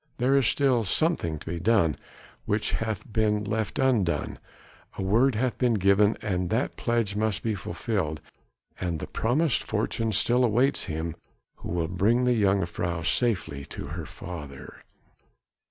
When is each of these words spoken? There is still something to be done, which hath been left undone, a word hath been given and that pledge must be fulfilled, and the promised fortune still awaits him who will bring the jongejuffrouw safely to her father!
There 0.17 0.35
is 0.35 0.47
still 0.47 0.83
something 0.83 1.37
to 1.37 1.45
be 1.45 1.59
done, 1.59 1.95
which 2.45 2.71
hath 2.71 3.13
been 3.13 3.43
left 3.43 3.77
undone, 3.77 4.39
a 4.97 5.03
word 5.03 5.35
hath 5.35 5.59
been 5.59 5.75
given 5.75 6.17
and 6.23 6.49
that 6.49 6.75
pledge 6.75 7.15
must 7.15 7.43
be 7.43 7.53
fulfilled, 7.53 8.19
and 8.79 8.99
the 8.99 9.05
promised 9.05 9.63
fortune 9.63 10.11
still 10.11 10.43
awaits 10.43 10.85
him 10.85 11.15
who 11.57 11.69
will 11.69 11.87
bring 11.87 12.23
the 12.23 12.33
jongejuffrouw 12.41 13.05
safely 13.05 13.63
to 13.65 13.89
her 13.89 14.07
father! 14.07 14.81